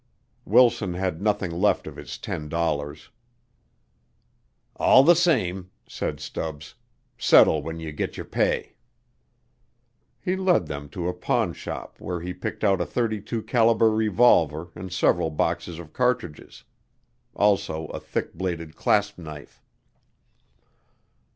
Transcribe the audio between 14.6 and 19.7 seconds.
and several boxes of cartridges. Also a thick bladed claspknife.